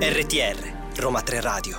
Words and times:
RTR 0.00 0.90
Roma 0.96 1.22
3 1.22 1.40
Radio. 1.40 1.78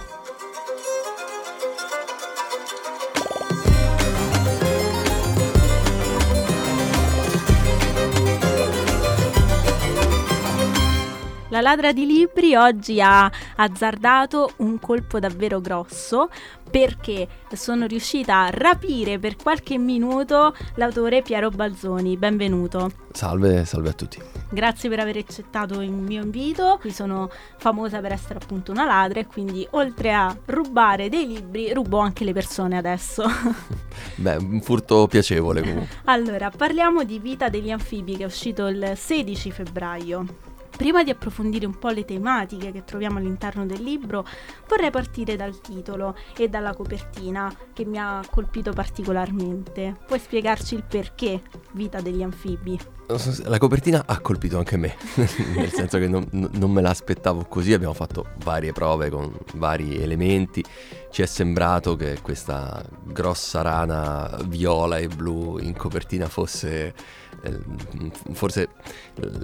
La 11.50 11.60
ladra 11.60 11.92
di 11.92 12.06
libri 12.06 12.56
oggi 12.56 13.02
ha 13.02 13.30
azzardato 13.58 14.54
un 14.58 14.80
colpo 14.80 15.20
davvero 15.20 15.62
grosso 15.62 16.30
perché 16.70 17.28
sono 17.54 17.86
riuscita 17.86 18.44
a 18.44 18.50
rapire 18.50 19.20
per 19.20 19.36
qualche 19.36 19.78
minuto 19.78 20.54
l'autore 20.76 21.22
Piero 21.22 21.50
Balzoni. 21.50 22.18
Benvenuto. 22.18 22.92
Salve, 23.12 23.66
salve 23.66 23.90
a 23.90 23.94
tutti. 23.94 24.22
Grazie 24.50 24.90
per 24.90 25.00
aver 25.00 25.18
accettato 25.18 25.82
il 25.82 25.92
mio 25.92 26.24
invito. 26.24 26.78
Qui 26.80 26.92
sono 26.92 27.30
famosa 27.58 28.00
per 28.00 28.12
essere 28.12 28.40
appunto 28.42 28.72
una 28.72 28.86
ladra 28.86 29.20
e 29.20 29.26
quindi 29.26 29.66
oltre 29.72 30.14
a 30.14 30.36
rubare 30.46 31.10
dei 31.10 31.28
libri, 31.28 31.74
rubo 31.74 32.00
anche 32.00 32.24
le 32.24 32.34
persone 32.34 32.78
adesso. 32.78 33.24
Beh, 34.16 34.36
un 34.36 34.62
furto 34.62 35.08
piacevole 35.08 35.62
comunque. 35.62 35.88
allora, 36.06 36.50
parliamo 36.50 37.04
di 37.04 37.20
Vita 37.20 37.50
degli 37.50 37.72
anfibi 37.72 38.16
che 38.16 38.24
è 38.24 38.26
uscito 38.28 38.68
il 38.68 38.92
16 38.96 39.52
febbraio. 39.52 40.47
Prima 40.78 41.04
di 41.04 41.10
approfondire 41.10 41.66
un 41.66 41.80
po' 41.80 41.90
le 41.90 42.06
tematiche 42.06 42.72
che 42.72 42.84
troviamo 42.84 43.18
all'interno 43.18 43.66
del 43.66 43.82
libro, 43.82 44.24
vorrei 44.68 44.92
partire 44.92 45.36
dal 45.36 45.60
titolo 45.60 46.16
e 46.38 46.50
dalla 46.50 46.76
copertina 46.76 47.52
che 47.74 47.84
mi 47.84 47.98
ha 47.98 48.22
colpito 48.30 48.72
particolarmente. 48.74 49.96
Puoi 50.06 50.20
spiegarci 50.20 50.76
il 50.76 50.84
perché 50.84 51.42
Vita 51.72 52.00
degli 52.00 52.22
anfibi? 52.22 52.80
La 53.44 53.58
copertina 53.58 54.04
ha 54.06 54.20
colpito 54.20 54.58
anche 54.58 54.78
me, 54.78 54.96
nel 55.56 55.72
senso 55.72 55.98
che 55.98 56.08
non, 56.08 56.28
non, 56.32 56.72
me 56.72 56.82
l'aspettavo 56.82 57.46
così, 57.46 57.72
abbiamo 57.72 57.94
fatto 57.94 58.32
varie 58.44 58.74
prove 58.74 59.10
con 59.10 59.34
vari 59.56 60.02
elementi, 60.02 60.64
ci 61.10 61.22
è 61.22 61.26
sembrato 61.26 61.96
che 61.96 62.20
questa 62.22 62.84
grossa 63.04 63.62
rana 63.62 64.38
viola 64.46 64.98
e 64.98 65.08
blu 65.08 65.58
in 65.58 65.74
copertina 65.74 66.28
fosse 66.28 66.94
forse 68.34 68.70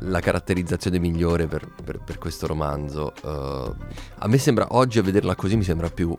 la 0.01 0.19
caratterizzazione 0.19 0.99
migliore 0.99 1.47
per, 1.47 1.67
per, 1.83 1.99
per 1.99 2.17
questo 2.17 2.47
romanzo. 2.47 3.13
Uh, 3.21 3.75
a 4.17 4.27
me 4.27 4.37
sembra, 4.37 4.67
oggi 4.71 4.99
a 4.99 5.03
vederla 5.03 5.35
così 5.35 5.55
mi 5.55 5.63
sembra 5.63 5.89
più 5.89 6.15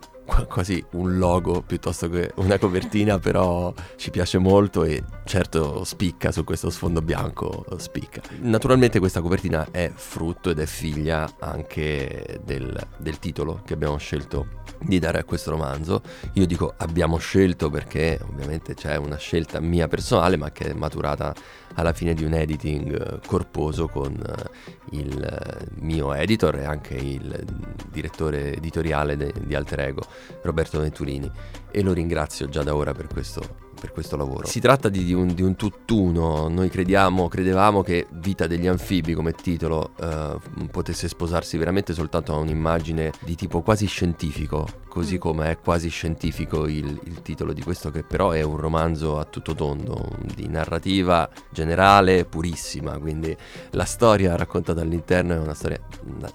quasi 0.47 0.83
un 0.91 1.17
logo 1.17 1.61
piuttosto 1.61 2.09
che 2.09 2.31
una 2.35 2.57
copertina, 2.57 3.19
però 3.19 3.73
ci 3.95 4.09
piace 4.09 4.37
molto 4.37 4.83
e 4.83 5.03
certo 5.23 5.83
spicca 5.83 6.31
su 6.31 6.43
questo 6.43 6.69
sfondo 6.69 7.01
bianco, 7.01 7.65
spicca. 7.77 8.21
Naturalmente 8.41 8.99
questa 8.99 9.21
copertina 9.21 9.67
è 9.71 9.91
frutto 9.93 10.49
ed 10.49 10.59
è 10.59 10.65
figlia 10.65 11.35
anche 11.39 12.39
del, 12.43 12.79
del 12.97 13.19
titolo 13.19 13.61
che 13.65 13.73
abbiamo 13.73 13.97
scelto 13.97 14.63
di 14.81 14.99
dare 14.99 15.19
a 15.19 15.23
questo 15.23 15.51
romanzo. 15.51 16.01
Io 16.33 16.45
dico 16.45 16.73
abbiamo 16.77 17.17
scelto 17.17 17.69
perché 17.69 18.19
ovviamente 18.27 18.73
c'è 18.73 18.95
una 18.97 19.17
scelta 19.17 19.59
mia 19.59 19.87
personale, 19.87 20.37
ma 20.37 20.51
che 20.51 20.71
è 20.71 20.73
maturata 20.73 21.33
alla 21.75 21.93
fine 21.93 22.13
di 22.13 22.23
un 22.23 22.33
editing 22.33 22.93
eh, 22.93 23.19
corposo 23.25 23.87
con 23.87 24.13
eh, 24.13 24.49
il 24.91 25.67
mio 25.79 26.13
editor 26.13 26.55
e 26.57 26.65
anche 26.65 26.95
il 26.95 27.45
direttore 27.91 28.53
editoriale 28.55 29.17
de- 29.17 29.33
di 29.43 29.55
Alter 29.55 29.79
Ego, 29.81 30.03
Roberto 30.43 30.79
Venturini, 30.79 31.29
e 31.71 31.81
lo 31.81 31.93
ringrazio 31.93 32.47
già 32.47 32.63
da 32.63 32.75
ora 32.75 32.93
per 32.93 33.07
questo 33.07 33.64
per 33.85 33.91
questo 33.91 34.17
lavoro. 34.17 34.47
Si 34.47 34.59
tratta 34.59 34.89
di, 34.89 35.03
di, 35.03 35.13
un, 35.13 35.33
di, 35.33 35.43
un, 35.43 35.55
tutt'uno, 35.55 36.47
noi 36.47 36.69
crediamo, 36.69 37.27
credevamo 37.27 37.83
che 37.83 38.07
Vita 38.09 38.47
degli 38.47 38.65
anfibi 38.65 39.13
come 39.13 39.33
titolo 39.33 39.91
eh, 39.99 40.37
potesse 40.71 41.07
sposarsi 41.07 41.57
veramente 41.57 41.93
soltanto 41.93 42.33
a 42.33 42.37
un'immagine 42.37 43.11
di 43.21 43.35
tipo 43.35 43.61
quasi 43.61 43.85
scientifico, 43.85 44.67
così 44.87 45.15
mm. 45.15 45.19
come 45.19 45.51
è 45.51 45.59
quasi 45.59 45.89
scientifico 45.89 46.67
il, 46.67 46.99
il, 47.03 47.21
titolo 47.21 47.53
di 47.53 47.61
questo 47.61 47.91
che 47.91 48.03
però 48.03 48.31
è 48.31 48.41
un 48.41 48.57
romanzo 48.57 49.19
a 49.19 49.25
tutto 49.25 49.53
tondo, 49.53 50.09
di 50.33 50.47
narrativa 50.47 51.29
generale 51.51 52.25
purissima, 52.25 52.97
quindi 52.97 53.35
la 53.71 53.85
storia 53.85 54.35
raccontata 54.35 54.81
all'interno 54.81 55.33
è 55.33 55.37
una 55.37 55.53
storia 55.53 55.79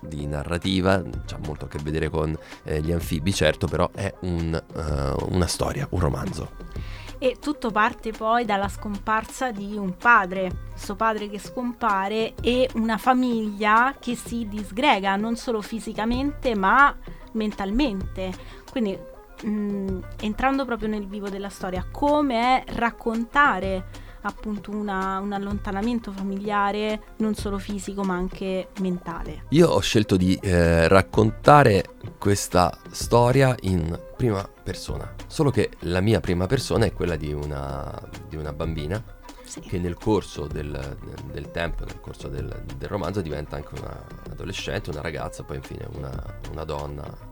di 0.01 0.27
narrativa, 0.27 0.95
ha 0.95 1.39
molto 1.45 1.65
a 1.65 1.69
che 1.69 1.79
vedere 1.83 2.09
con 2.09 2.37
eh, 2.63 2.81
gli 2.81 2.93
anfibi, 2.93 3.33
certo, 3.33 3.67
però 3.67 3.91
è 3.93 4.13
un, 4.21 4.63
uh, 4.75 5.35
una 5.35 5.47
storia, 5.47 5.87
un 5.91 6.01
romanzo. 6.01 6.99
E 7.23 7.37
tutto 7.39 7.71
parte 7.71 8.13
poi 8.13 8.47
dalla 8.47 8.69
scomparsa 8.69 9.51
di 9.51 9.77
un 9.77 9.95
padre, 9.99 10.69
suo 10.75 10.95
padre 10.97 11.29
che 11.29 11.39
scompare 11.39 12.33
e 12.41 12.67
una 12.77 12.97
famiglia 12.97 13.95
che 14.01 14.17
si 14.17 14.49
disgrega 14.49 15.17
non 15.17 15.37
solo 15.37 15.61
fisicamente 15.61 16.55
ma 16.55 16.97
mentalmente. 17.33 18.33
Quindi 18.71 18.99
mh, 19.43 19.51
mm, 19.51 19.99
entrando 20.21 20.65
proprio 20.65 20.89
nel 20.89 21.07
vivo 21.07 21.29
della 21.29 21.51
storia, 21.51 21.87
come 21.91 22.65
raccontare 22.69 24.09
appunto 24.23 24.71
una, 24.71 25.19
un 25.19 25.33
allontanamento 25.33 26.13
familiare 26.13 27.03
non 27.17 27.35
solo 27.35 27.59
fisico 27.59 28.03
ma 28.03 28.15
anche 28.15 28.69
mentale. 28.81 29.45
Io 29.51 29.69
ho 29.69 29.81
scelto 29.81 30.17
di 30.17 30.39
eh, 30.41 30.89
raccontare 30.89 31.97
questa 32.19 32.77
storia 32.91 33.55
in 33.63 33.99
prima 34.17 34.49
persona, 34.63 35.15
solo 35.27 35.51
che 35.51 35.71
la 35.81 36.01
mia 36.01 36.21
prima 36.21 36.47
persona 36.47 36.85
è 36.85 36.93
quella 36.93 37.17
di 37.17 37.33
una, 37.33 37.93
di 38.29 38.37
una 38.37 38.53
bambina 38.53 39.03
sì. 39.45 39.61
che 39.61 39.79
nel 39.79 39.95
corso 39.95 40.47
del, 40.47 40.97
del, 41.33 41.51
tempo, 41.51 41.85
nel 41.85 42.01
corso 42.01 42.29
del, 42.29 42.65
del 42.77 42.89
romanzo 42.89 43.21
diventa 43.21 43.57
anche 43.57 43.79
una 43.79 44.07
adolescente, 44.31 44.91
una 44.91 45.01
ragazza, 45.01 45.43
poi 45.43 45.57
infine 45.57 45.89
una, 45.97 46.39
una 46.53 46.65
donna 46.65 47.29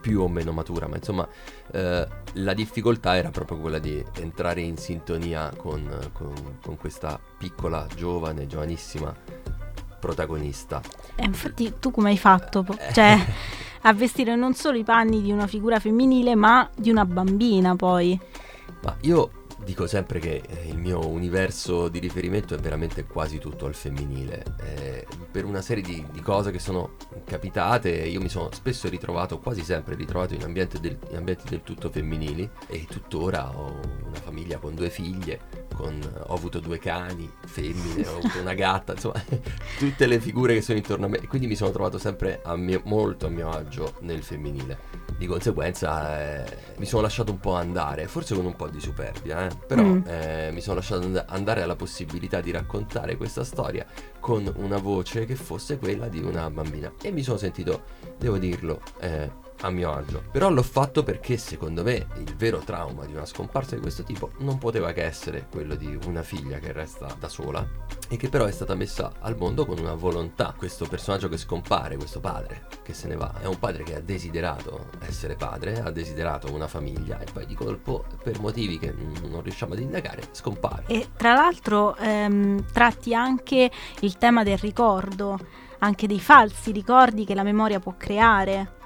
più 0.00 0.20
o 0.20 0.28
meno 0.28 0.52
matura, 0.52 0.86
ma 0.86 0.96
insomma 0.96 1.26
eh, 1.72 2.06
la 2.32 2.54
difficoltà 2.54 3.16
era 3.16 3.30
proprio 3.30 3.58
quella 3.58 3.78
di 3.78 4.02
entrare 4.18 4.60
in 4.60 4.76
sintonia 4.76 5.52
con, 5.56 6.10
con, 6.12 6.32
con 6.62 6.76
questa 6.76 7.18
piccola, 7.38 7.86
giovane, 7.94 8.46
giovanissima 8.46 9.14
protagonista. 9.98 10.80
Eh, 11.16 11.24
infatti 11.24 11.74
tu 11.78 11.90
come 11.90 12.10
hai 12.10 12.18
fatto? 12.18 12.64
Cioè, 12.92 13.18
a 13.82 13.92
vestire 13.92 14.36
non 14.36 14.54
solo 14.54 14.78
i 14.78 14.84
panni 14.84 15.20
di 15.22 15.32
una 15.32 15.46
figura 15.46 15.78
femminile, 15.78 16.34
ma 16.34 16.68
di 16.74 16.90
una 16.90 17.04
bambina 17.04 17.74
poi. 17.76 18.18
Ma 18.82 18.96
io 19.00 19.30
dico 19.64 19.86
sempre 19.86 20.18
che 20.18 20.42
eh, 20.46 20.68
il 20.68 20.78
mio 20.78 21.06
universo 21.06 21.88
di 21.88 21.98
riferimento 21.98 22.54
è 22.54 22.58
veramente 22.58 23.04
quasi 23.04 23.38
tutto 23.38 23.66
al 23.66 23.74
femminile. 23.74 24.44
Eh, 24.60 25.06
per 25.30 25.44
una 25.44 25.60
serie 25.60 25.82
di, 25.82 26.04
di, 26.10 26.20
cose 26.20 26.50
che 26.50 26.58
sono 26.58 26.96
capitate, 27.24 27.90
io 27.90 28.20
mi 28.20 28.28
sono 28.28 28.50
spesso 28.52 28.88
ritrovato, 28.88 29.38
quasi 29.38 29.62
sempre 29.62 29.94
ritrovato 29.94 30.34
in, 30.34 30.40
del, 30.80 30.98
in 31.10 31.16
ambienti 31.16 31.48
del 31.48 31.62
tutto 31.62 31.90
femminili 31.90 32.48
e 32.66 32.86
tuttora 32.88 33.56
ho 33.56 33.80
una 34.06 34.20
famiglia 34.20 34.58
con 34.58 34.74
due 34.74 34.90
figlie, 34.90 35.40
con, 35.74 35.98
ho 36.26 36.34
avuto 36.34 36.60
due 36.60 36.78
cani, 36.78 37.30
femmine, 37.46 38.06
ho 38.06 38.18
avuto 38.18 38.40
una 38.40 38.54
gatta, 38.54 38.92
insomma, 38.92 39.22
tutte 39.78 40.06
le 40.06 40.20
figure 40.20 40.54
che 40.54 40.62
sono 40.62 40.78
intorno 40.78 41.06
a 41.06 41.08
me. 41.08 41.26
Quindi 41.26 41.46
mi 41.46 41.56
sono 41.56 41.70
trovato 41.70 41.98
sempre 41.98 42.40
a 42.42 42.56
mio, 42.56 42.80
molto 42.84 43.26
a 43.26 43.30
mio 43.30 43.50
agio 43.50 43.94
nel 44.00 44.22
femminile. 44.22 44.97
Di 45.18 45.26
conseguenza 45.26 46.44
eh, 46.44 46.56
mi 46.76 46.86
sono 46.86 47.02
lasciato 47.02 47.32
un 47.32 47.40
po' 47.40 47.54
andare, 47.54 48.06
forse 48.06 48.36
con 48.36 48.46
un 48.46 48.54
po' 48.54 48.68
di 48.68 48.78
superbia, 48.78 49.48
eh? 49.48 49.50
però 49.66 49.82
mm. 49.82 50.02
eh, 50.06 50.50
mi 50.52 50.60
sono 50.60 50.76
lasciato 50.76 51.24
andare 51.26 51.62
alla 51.62 51.74
possibilità 51.74 52.40
di 52.40 52.52
raccontare 52.52 53.16
questa 53.16 53.42
storia 53.42 53.84
con 54.20 54.50
una 54.58 54.78
voce 54.78 55.24
che 55.24 55.34
fosse 55.34 55.78
quella 55.78 56.06
di 56.06 56.22
una 56.22 56.48
bambina. 56.50 56.92
E 57.02 57.10
mi 57.10 57.24
sono 57.24 57.36
sentito, 57.36 57.82
devo 58.16 58.38
dirlo, 58.38 58.80
eh, 59.00 59.28
a 59.62 59.70
mio 59.70 59.92
agio. 59.92 60.22
Però 60.30 60.50
l'ho 60.50 60.62
fatto 60.62 61.02
perché 61.02 61.36
secondo 61.36 61.82
me 61.82 62.06
il 62.16 62.34
vero 62.36 62.58
trauma 62.58 63.04
di 63.04 63.12
una 63.12 63.26
scomparsa 63.26 63.74
di 63.74 63.80
questo 63.80 64.02
tipo 64.02 64.32
non 64.38 64.58
poteva 64.58 64.92
che 64.92 65.04
essere 65.04 65.46
quello 65.50 65.74
di 65.74 65.98
una 66.06 66.22
figlia 66.22 66.58
che 66.58 66.72
resta 66.72 67.14
da 67.18 67.28
sola 67.28 67.66
e 68.08 68.16
che 68.16 68.28
però 68.28 68.44
è 68.44 68.50
stata 68.50 68.74
messa 68.74 69.12
al 69.20 69.36
mondo 69.36 69.66
con 69.66 69.78
una 69.78 69.94
volontà. 69.94 70.54
Questo 70.56 70.86
personaggio 70.86 71.28
che 71.28 71.36
scompare, 71.36 71.96
questo 71.96 72.20
padre 72.20 72.66
che 72.82 72.94
se 72.94 73.08
ne 73.08 73.16
va, 73.16 73.34
è 73.40 73.46
un 73.46 73.58
padre 73.58 73.82
che 73.82 73.96
ha 73.96 74.00
desiderato 74.00 74.88
essere 75.00 75.34
padre, 75.34 75.80
ha 75.80 75.90
desiderato 75.90 76.52
una 76.52 76.66
famiglia 76.66 77.18
e 77.18 77.26
poi 77.30 77.46
di 77.46 77.54
colpo 77.54 78.04
per 78.22 78.40
motivi 78.40 78.78
che 78.78 78.94
non 79.28 79.42
riusciamo 79.42 79.74
ad 79.74 79.80
indagare 79.80 80.22
scompare. 80.32 80.84
E 80.86 81.08
tra 81.16 81.34
l'altro 81.34 81.96
ehm, 81.96 82.64
tratti 82.72 83.14
anche 83.14 83.70
il 84.00 84.16
tema 84.16 84.42
del 84.42 84.58
ricordo, 84.58 85.38
anche 85.80 86.06
dei 86.06 86.20
falsi 86.20 86.72
ricordi 86.72 87.24
che 87.24 87.34
la 87.34 87.42
memoria 87.42 87.78
può 87.78 87.94
creare. 87.96 88.76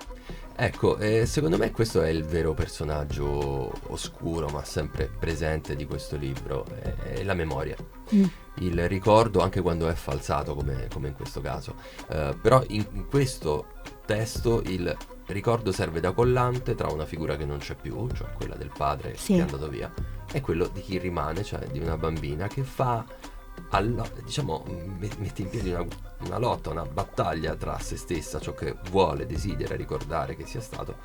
Ecco, 0.55 0.99
eh, 0.99 1.27
secondo 1.27 1.57
me 1.57 1.71
questo 1.71 2.03
è 2.03 2.09
il 2.09 2.25
vero 2.25 2.53
personaggio 2.55 3.73
oscuro 3.89 4.49
ma 4.49 4.63
sempre 4.65 5.09
presente 5.19 5.75
di 5.75 5.87
questo 5.87 6.17
libro, 6.17 6.67
è, 6.67 6.95
è 6.95 7.23
la 7.25 7.35
memoria. 7.35 7.77
Mm. 8.15 8.25
Il 8.57 8.89
ricordo 8.89 9.41
anche 9.41 9.61
quando 9.61 9.89
è 9.89 9.95
falsato 9.95 10.55
come, 10.55 10.89
come 10.93 11.09
in 11.09 11.15
questo 11.15 11.41
caso. 11.41 11.75
Uh, 12.09 12.39
però 12.41 12.63
in, 12.69 12.87
in 12.93 13.09
questo 13.09 13.67
testo 14.05 14.63
il 14.67 14.95
ricordo 15.27 15.73
serve 15.73 16.01
da 16.01 16.13
collante 16.13 16.75
tra 16.75 16.89
una 16.89 17.07
figura 17.07 17.37
che 17.37 17.45
non 17.45 17.59
c'è 17.59 17.75
più, 17.75 18.09
cioè 18.13 18.33
quella 18.35 18.55
del 18.55 18.71
padre 18.77 19.17
sì. 19.17 19.35
che 19.35 19.39
è 19.39 19.43
andato 19.43 19.69
via, 19.69 19.93
e 20.31 20.41
quello 20.41 20.69
di 20.69 20.81
chi 20.81 20.99
rimane, 20.99 21.43
cioè 21.43 21.67
di 21.67 21.79
una 21.79 21.97
bambina 21.97 22.47
che 22.47 22.63
fa 22.63 23.05
alla, 23.71 24.07
diciamo, 24.23 24.65
mette 24.99 25.43
in 25.43 25.49
piedi 25.49 25.71
una, 25.71 25.87
una, 26.25 26.39
lotta, 26.39 26.71
una 26.71 26.85
battaglia 26.85 27.55
tra 27.55 27.79
se 27.79 27.97
stessa, 27.97 28.41
ciò 28.41 28.55
che 28.55 28.77
vuole, 28.91 29.27
desidera 29.27 29.77
ricordare 29.77 30.37
che 30.37 30.47
sia 30.47 30.61
stato, 30.61 30.97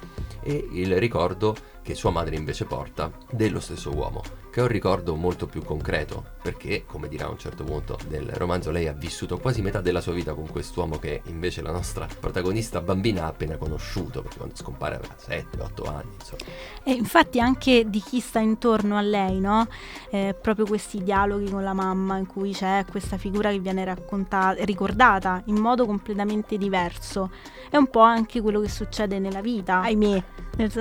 e 0.42 0.68
il 0.72 0.98
ricordo 0.98 1.56
che 1.82 1.96
sua 1.96 2.12
madre 2.12 2.36
invece 2.36 2.66
porta 2.66 3.12
dello 3.32 3.60
stesso 3.60 3.94
uomo, 3.94 4.22
che 4.52 4.60
è 4.60 4.64
un 4.64 4.70
ricordo 4.70 5.16
molto 5.16 5.46
più 5.48 5.64
concreto, 5.64 6.24
perché, 6.42 6.84
come 6.86 7.08
dirà 7.08 7.26
a 7.26 7.30
un 7.30 7.38
certo 7.38 7.64
punto 7.64 7.98
del 8.08 8.28
romanzo, 8.28 8.72
lei 8.72 8.88
ha 8.88 8.94
vissuto 8.94 9.38
quasi 9.38 9.62
metà 9.62 9.80
della 9.80 10.02
sua 10.02 10.12
vita 10.12 10.34
con 10.34 10.50
quest'uomo 10.50 11.00
che 11.00 11.22
invece 11.28 11.62
la 11.62 11.72
nostra 11.72 12.08
protagonista 12.20 12.82
bambina 12.82 13.24
ha 13.24 13.28
appena 13.28 13.56
conosciuto, 13.56 14.22
perché 14.22 14.38
quando 14.38 14.56
scompare 14.56 14.96
aveva 14.96 15.16
7-8 15.16 15.88
anni. 15.88 16.14
Insomma. 16.20 16.52
E 16.84 16.92
infatti 16.92 17.40
anche 17.40 17.90
di 17.90 18.02
chi 18.02 18.20
sta 18.20 18.40
intorno 18.40 18.98
a 18.98 19.02
lei, 19.02 19.40
no? 19.40 19.68
Eh, 20.10 20.36
proprio 20.40 20.66
questi 20.66 21.04
dialoghi 21.04 21.50
con 21.50 21.64
la 21.64 21.74
mamma 21.74 22.18
in 22.18 22.26
cui 22.26 22.52
c'è 22.52 22.84
questa 22.90 23.18
figura 23.18 23.50
che 23.50 23.60
viene 23.60 23.86
raccontata, 23.86 24.64
ricordata 24.66 25.07
in 25.46 25.56
modo 25.56 25.86
completamente 25.86 26.58
diverso. 26.58 27.32
È 27.70 27.78
un 27.78 27.88
po' 27.88 28.02
anche 28.02 28.42
quello 28.42 28.60
che 28.60 28.70
succede 28.70 29.20
nella 29.20 29.42
vita, 29.42 29.82
ahimè. 29.82 30.24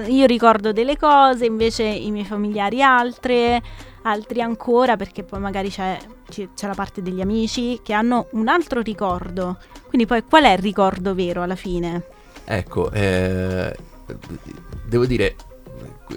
Io 0.08 0.26
ricordo 0.26 0.72
delle 0.72 0.96
cose, 0.96 1.44
invece 1.44 1.84
i 1.84 2.10
miei 2.10 2.24
familiari 2.24 2.82
altre, 2.82 3.62
altri 4.02 4.40
ancora, 4.40 4.96
perché 4.96 5.22
poi 5.22 5.40
magari 5.40 5.68
c'è, 5.68 5.98
c'è 6.28 6.66
la 6.66 6.74
parte 6.74 7.02
degli 7.02 7.20
amici 7.20 7.80
che 7.82 7.92
hanno 7.92 8.26
un 8.32 8.48
altro 8.48 8.80
ricordo. 8.80 9.58
Quindi 9.86 10.06
poi 10.06 10.22
qual 10.24 10.44
è 10.44 10.52
il 10.52 10.58
ricordo 10.58 11.14
vero 11.14 11.42
alla 11.42 11.56
fine? 11.56 12.04
Ecco, 12.44 12.90
eh, 12.90 13.76
devo 14.84 15.06
dire, 15.06 15.36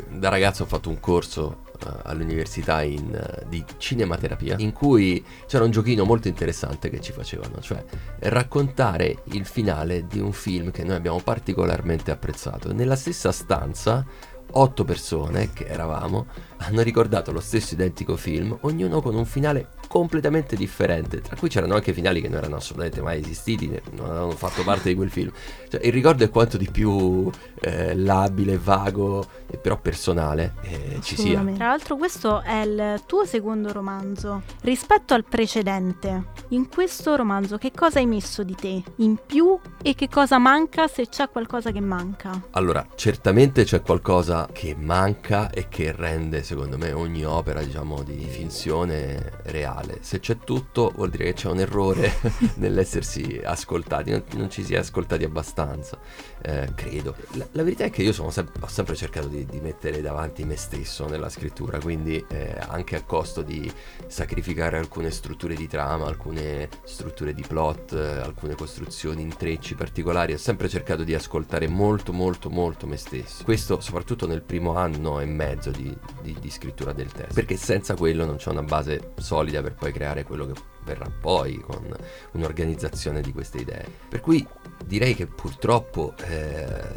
da 0.10 0.30
ragazzo 0.30 0.64
ho 0.64 0.68
fatto 0.68 0.90
un 0.90 1.00
corso 1.00 1.68
all'università 2.04 2.82
in, 2.82 3.10
uh, 3.12 3.48
di 3.48 3.64
cinematerapia 3.78 4.56
in 4.60 4.74
cui 4.74 5.24
c'era 5.48 5.64
un 5.64 5.72
giochino 5.72 6.04
molto 6.04 6.28
interessante 6.28 6.90
che 6.90 7.02
ci 7.02 7.12
facevano, 7.12 7.60
cioè 7.62 7.84
raccontare 8.20 9.24
il 9.26 9.46
finale 9.46 10.06
di 10.08 10.20
un 10.20 10.32
film 10.32 10.72
che 10.72 10.84
noi 10.84 10.96
abbiamo 10.96 11.20
particolarmente 11.20 12.12
apprezzato. 12.12 12.74
Nella 12.74 12.96
stessa 12.96 13.32
stanza 13.32 14.06
otto 14.52 14.84
persone 14.84 15.52
che 15.54 15.66
eravamo 15.66 16.26
hanno 16.62 16.82
ricordato 16.82 17.32
lo 17.32 17.40
stesso 17.40 17.74
identico 17.74 18.18
film, 18.18 18.58
ognuno 18.62 19.02
con 19.02 19.16
un 19.16 19.26
finale 19.26 19.70
completamente 19.88 20.56
differente, 20.56 21.22
tra 21.22 21.36
cui 21.36 21.50
c'erano 21.50 21.74
anche 21.74 21.94
finali 21.94 22.22
che 22.22 22.28
non 22.28 22.38
erano 22.38 22.58
assolutamente 22.58 23.02
mai 23.02 23.20
esistiti, 23.20 23.68
non 23.92 24.10
avevano 24.10 24.32
fatto 24.32 24.64
parte 24.64 24.90
di 24.90 24.96
quel 24.96 25.10
film. 25.10 25.32
Cioè, 25.68 25.84
il 25.84 25.92
ricordo 25.92 26.24
è 26.24 26.30
quanto 26.30 26.58
di 26.58 26.70
più 26.70 27.30
eh, 27.62 27.96
labile, 27.96 28.58
vago, 28.58 29.26
e 29.48 29.58
però 29.58 29.80
personale 29.80 30.54
eh, 30.62 31.00
ci 31.02 31.16
sia. 31.16 31.44
Tra 31.56 31.68
l'altro 31.68 31.96
questo 31.96 32.42
è 32.42 32.62
il 32.62 33.02
tuo 33.08 33.26
secondo 33.26 33.72
romanzo. 33.72 34.44
Rispetto 34.62 35.16
al 35.16 35.26
precedente, 35.26 36.26
in 36.50 36.70
questo 36.70 37.16
romanzo 37.16 37.58
che 37.58 37.72
cosa 37.74 37.98
hai 37.98 38.06
messo 38.06 38.44
di 38.44 38.54
te 38.56 38.84
in 38.98 39.18
più 39.26 39.58
e 39.82 39.96
che 39.96 40.08
cosa 40.08 40.38
manca 40.38 40.88
se 40.88 41.08
c'è 41.08 41.30
qualcosa 41.30 41.72
che 41.72 41.82
manca? 41.82 42.40
Allora, 42.52 42.86
certamente 42.96 43.64
c'è 43.64 43.82
qualcosa 43.82 44.39
che 44.52 44.76
manca 44.78 45.50
e 45.50 45.68
che 45.68 45.92
rende 45.92 46.44
secondo 46.44 46.78
me 46.78 46.92
ogni 46.92 47.26
opera 47.26 47.62
diciamo 47.62 48.04
di 48.04 48.26
finzione 48.30 49.32
reale. 49.44 50.00
Se 50.02 50.20
c'è 50.20 50.38
tutto 50.38 50.92
vuol 50.96 51.10
dire 51.10 51.26
che 51.26 51.34
c'è 51.34 51.50
un 51.50 51.60
errore 51.60 52.14
nell'essersi 52.56 53.42
ascoltati, 53.44 54.12
non, 54.12 54.24
non, 54.36 54.50
ci 54.50 54.64
si 54.64 54.74
è 54.74 54.78
ascoltati 54.78 55.24
abbastanza, 55.24 55.98
eh, 56.42 56.72
credo. 56.76 57.16
La, 57.34 57.48
la, 57.52 57.64
verità 57.64 57.86
è 57.86 57.90
che 57.90 58.04
io 58.04 58.12
sem- 58.14 58.52
ho 58.60 58.68
sempre 58.68 58.96
cercato 58.96 59.28
di, 59.28 59.46
di, 59.46 59.60
mettere 59.60 60.02
davanti 60.02 60.44
me 60.44 60.56
stesso 60.56 61.08
nella 61.08 61.30
scrittura, 61.30 61.80
quindi 61.80 62.24
eh, 62.30 62.56
anche 62.60 62.96
a 62.96 63.04
costo 63.04 63.42
di 63.42 63.72
sacrificare 64.08 64.78
alcune 64.78 65.12
strutture 65.12 65.56
di 65.56 65.68
trama, 65.68 66.06
alcune 66.06 66.70
strutture 66.84 67.34
di 67.34 67.44
plot, 67.48 67.94
eh, 67.94 68.20
alcune 68.20 68.56
costruzioni, 68.56 69.22
intrecci 69.22 69.76
particolari, 69.76 70.34
ho 70.34 70.38
sempre 70.38 70.70
cercato 70.70 71.04
di 71.04 71.14
ascoltare 71.14 71.68
molto 71.68 72.14
molto 72.14 72.50
molto 72.50 72.88
me 72.88 72.98
stesso. 72.98 73.44
Questo 73.44 73.80
soprattutto 73.80 74.26
nel 74.30 74.42
primo 74.42 74.76
anno 74.76 75.20
e 75.20 75.26
mezzo 75.26 75.72
di, 75.72 75.96
di 76.22 76.38
di 76.40 76.50
scrittura 76.50 76.94
del 76.94 77.12
testo, 77.12 77.34
perché 77.34 77.56
senza 77.56 77.96
quello 77.96 78.26
non 78.26 78.38
c'è 78.38 78.50
una 78.50 78.64
base 78.64 79.12
solida 79.18 79.62
per 79.62 79.76
poi 79.76 79.92
creare 79.92 80.24
quello 80.24 80.48
che 80.48 80.54
verrà 80.84 81.10
poi 81.10 81.60
con 81.60 81.96
un'organizzazione 82.32 83.22
di 83.22 83.32
queste 83.32 83.60
idee. 83.60 83.86
Per 84.10 84.20
cui 84.20 84.46
direi 84.86 85.14
che 85.14 85.28
purtroppo 85.28 86.14
eh, 86.28 86.96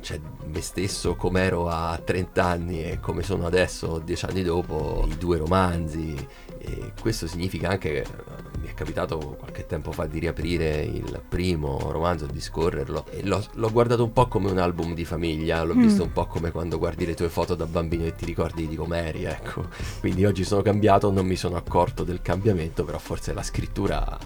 cioè, 0.00 0.20
me 0.46 0.60
stesso 0.60 1.14
come 1.14 1.42
ero 1.42 1.68
a 1.68 2.00
30 2.02 2.44
anni 2.44 2.82
e 2.82 2.98
come 3.00 3.22
sono 3.22 3.46
adesso 3.46 3.98
10 3.98 4.24
anni 4.24 4.42
dopo, 4.42 5.06
i 5.08 5.16
due 5.16 5.38
romanzi, 5.38 6.14
e 6.58 6.92
questo 7.00 7.26
significa 7.26 7.68
anche 7.68 7.92
che 7.92 8.06
mi 8.68 8.74
è 8.74 8.74
capitato 8.74 9.36
qualche 9.38 9.66
tempo 9.66 9.92
fa 9.92 10.04
di 10.04 10.18
riaprire 10.18 10.82
il 10.82 11.22
primo 11.26 11.78
romanzo 11.90 12.26
e 12.26 12.32
di 12.32 12.40
scorrerlo 12.40 13.06
e 13.08 13.24
l'ho, 13.24 13.42
l'ho 13.54 13.70
guardato 13.72 14.04
un 14.04 14.12
po' 14.12 14.28
come 14.28 14.50
un 14.50 14.58
album 14.58 14.92
di 14.92 15.06
famiglia, 15.06 15.62
l'ho 15.62 15.74
mm. 15.74 15.80
visto 15.80 16.02
un 16.02 16.12
po' 16.12 16.26
come 16.26 16.50
quando 16.50 16.76
guardi 16.78 17.06
le 17.06 17.14
tue 17.14 17.30
foto 17.30 17.54
da 17.54 17.64
bambino 17.64 18.04
e 18.04 18.14
ti 18.14 18.26
ricordi 18.26 18.68
di 18.68 18.76
com'eri, 18.76 19.24
ecco. 19.24 19.66
Quindi 20.00 20.26
oggi 20.26 20.44
sono 20.44 20.60
cambiato, 20.60 21.10
non 21.10 21.26
mi 21.26 21.36
sono 21.36 21.56
accorto 21.56 22.04
del 22.04 22.20
cambiamento, 22.20 22.84
però 22.84 22.98
forse 22.98 23.32
la 23.32 23.42
scrittura 23.42 24.18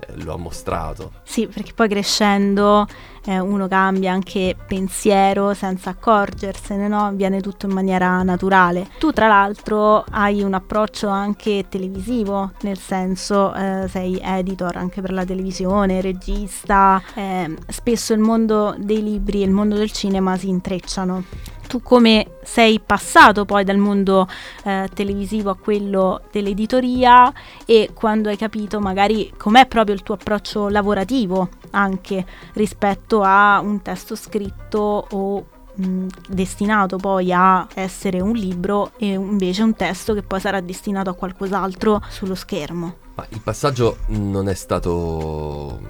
eh, 0.00 0.22
lo 0.22 0.34
ha 0.34 0.36
mostrato. 0.36 1.12
Sì, 1.22 1.46
perché 1.46 1.72
poi 1.72 1.88
crescendo 1.88 2.86
eh, 3.26 3.38
uno 3.38 3.66
cambia 3.68 4.12
anche 4.12 4.56
pensiero 4.66 5.52
senza 5.54 5.90
accorgersene, 5.90 6.88
no? 6.88 7.10
Viene 7.14 7.40
tutto 7.40 7.66
in 7.66 7.72
maniera 7.72 8.22
naturale. 8.22 8.88
Tu 8.98 9.12
tra 9.12 9.26
l'altro 9.26 10.04
hai 10.10 10.42
un 10.42 10.54
approccio 10.54 11.08
anche 11.08 11.66
televisivo, 11.68 12.52
nel 12.60 12.78
senso 12.78 13.52
eh, 13.54 13.85
sei 13.86 14.20
editor 14.22 14.76
anche 14.76 15.00
per 15.00 15.12
la 15.12 15.24
televisione, 15.24 16.00
regista, 16.00 17.02
eh, 17.14 17.54
spesso 17.68 18.12
il 18.12 18.20
mondo 18.20 18.74
dei 18.78 19.02
libri 19.02 19.42
e 19.42 19.44
il 19.44 19.50
mondo 19.50 19.76
del 19.76 19.92
cinema 19.92 20.36
si 20.36 20.48
intrecciano 20.48 21.24
tu 21.66 21.82
come 21.82 22.36
sei 22.42 22.80
passato 22.80 23.44
poi 23.44 23.64
dal 23.64 23.76
mondo 23.76 24.28
eh, 24.64 24.88
televisivo 24.94 25.50
a 25.50 25.56
quello 25.56 26.22
dell'editoria 26.30 27.32
e 27.64 27.90
quando 27.92 28.28
hai 28.28 28.36
capito 28.36 28.80
magari 28.80 29.32
com'è 29.36 29.66
proprio 29.66 29.94
il 29.94 30.02
tuo 30.02 30.14
approccio 30.14 30.68
lavorativo 30.68 31.48
anche 31.70 32.24
rispetto 32.54 33.22
a 33.22 33.60
un 33.60 33.82
testo 33.82 34.14
scritto 34.14 35.06
o 35.10 35.46
mh, 35.74 36.06
destinato 36.28 36.96
poi 36.96 37.32
a 37.32 37.66
essere 37.74 38.20
un 38.20 38.32
libro 38.32 38.92
e 38.96 39.08
invece 39.08 39.62
un 39.62 39.74
testo 39.74 40.14
che 40.14 40.22
poi 40.22 40.40
sarà 40.40 40.60
destinato 40.60 41.10
a 41.10 41.14
qualcos'altro 41.14 42.02
sullo 42.08 42.34
schermo. 42.34 43.05
Ma 43.16 43.26
il 43.30 43.40
passaggio 43.40 43.98
non 44.08 44.48
è 44.50 44.54
stato, 44.54 45.80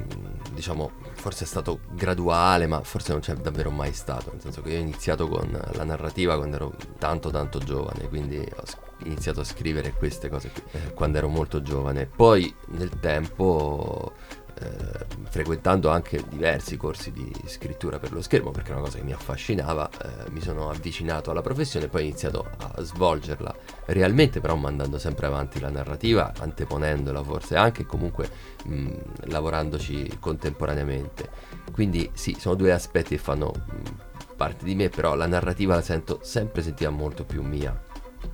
diciamo, 0.52 0.92
forse 1.14 1.42
è 1.42 1.46
stato 1.46 1.80
graduale, 1.90 2.68
ma 2.68 2.82
forse 2.84 3.10
non 3.10 3.20
c'è 3.20 3.34
davvero 3.34 3.70
mai 3.70 3.92
stato, 3.92 4.30
nel 4.30 4.40
senso 4.40 4.62
che 4.62 4.70
io 4.70 4.78
ho 4.78 4.80
iniziato 4.80 5.26
con 5.26 5.50
la 5.72 5.82
narrativa 5.82 6.36
quando 6.36 6.54
ero 6.54 6.74
tanto 6.98 7.30
tanto 7.30 7.58
giovane, 7.58 8.08
quindi 8.08 8.38
ho 8.38 8.62
iniziato 9.04 9.40
a 9.40 9.44
scrivere 9.44 9.92
queste 9.92 10.28
cose 10.28 10.50
qui 10.50 10.62
eh, 10.70 10.92
quando 10.94 11.18
ero 11.18 11.28
molto 11.28 11.62
giovane. 11.62 12.06
Poi 12.06 12.54
nel 12.68 13.00
tempo 13.00 14.12
eh, 14.58 15.04
frequentando 15.28 15.90
anche 15.90 16.24
diversi 16.28 16.76
corsi 16.76 17.12
di 17.12 17.30
scrittura 17.46 17.98
per 17.98 18.12
lo 18.12 18.22
schermo 18.22 18.50
perché 18.50 18.70
è 18.70 18.72
una 18.72 18.84
cosa 18.84 18.96
che 18.96 19.04
mi 19.04 19.12
affascinava, 19.12 19.88
eh, 19.88 20.30
mi 20.30 20.40
sono 20.40 20.70
avvicinato 20.70 21.30
alla 21.30 21.42
professione 21.42 21.86
e 21.86 21.88
poi 21.88 22.02
ho 22.02 22.04
iniziato 22.04 22.48
a 22.56 22.80
svolgerla 22.80 23.54
realmente, 23.86 24.40
però 24.40 24.56
mandando 24.56 24.98
sempre 24.98 25.26
avanti 25.26 25.60
la 25.60 25.68
narrativa, 25.68 26.32
anteponendola 26.38 27.22
forse 27.22 27.56
anche 27.56 27.84
comunque 27.84 28.28
mh, 28.64 28.92
lavorandoci 29.24 30.16
contemporaneamente. 30.18 31.28
Quindi 31.70 32.10
sì, 32.14 32.36
sono 32.38 32.54
due 32.54 32.72
aspetti 32.72 33.16
che 33.16 33.22
fanno 33.22 33.52
mh, 33.52 34.34
parte 34.36 34.64
di 34.64 34.74
me, 34.74 34.88
però 34.88 35.14
la 35.14 35.26
narrativa 35.26 35.74
la 35.74 35.82
sento 35.82 36.20
sempre 36.22 36.62
sentita 36.62 36.88
molto 36.90 37.24
più 37.24 37.42
mia 37.42 37.78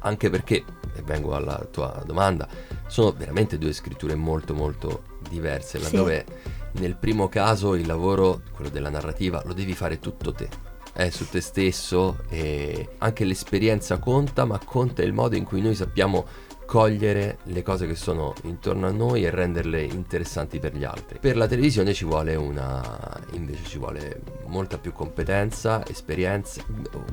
anche 0.00 0.30
perché, 0.30 0.64
e 0.94 1.02
vengo 1.02 1.34
alla 1.34 1.66
tua 1.70 2.02
domanda, 2.06 2.48
sono 2.86 3.12
veramente 3.12 3.58
due 3.58 3.72
scritture 3.72 4.14
molto 4.14 4.54
molto 4.54 5.10
diverse, 5.28 5.78
laddove 5.78 6.24
sì. 6.26 6.80
nel 6.80 6.96
primo 6.96 7.28
caso 7.28 7.74
il 7.74 7.86
lavoro, 7.86 8.42
quello 8.52 8.70
della 8.70 8.90
narrativa, 8.90 9.42
lo 9.44 9.52
devi 9.52 9.74
fare 9.74 9.98
tutto 9.98 10.32
te. 10.32 10.48
È 10.92 11.08
su 11.08 11.26
te 11.28 11.40
stesso 11.40 12.18
e 12.28 12.96
anche 12.98 13.24
l'esperienza 13.24 13.98
conta, 13.98 14.44
ma 14.44 14.60
conta 14.62 15.02
il 15.02 15.12
modo 15.12 15.36
in 15.36 15.44
cui 15.44 15.62
noi 15.62 15.74
sappiamo 15.74 16.26
cogliere 16.72 17.36
le 17.44 17.62
cose 17.62 17.86
che 17.86 17.94
sono 17.94 18.32
intorno 18.44 18.86
a 18.86 18.90
noi 18.90 19.24
e 19.24 19.30
renderle 19.30 19.82
interessanti 19.82 20.58
per 20.58 20.74
gli 20.74 20.84
altri. 20.84 21.18
Per 21.18 21.36
la 21.36 21.46
televisione 21.46 21.92
ci 21.92 22.06
vuole 22.06 22.34
una 22.34 23.20
invece 23.32 23.64
ci 23.64 23.76
vuole 23.76 24.22
molta 24.46 24.78
più 24.78 24.92
competenza, 24.92 25.86
esperienza, 25.86 26.64